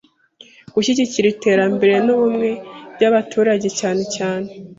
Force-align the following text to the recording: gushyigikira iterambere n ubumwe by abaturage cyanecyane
gushyigikira 0.73 1.27
iterambere 1.29 1.93
n 2.05 2.07
ubumwe 2.15 2.49
by 2.95 3.03
abaturage 3.09 3.67
cyanecyane 3.77 4.49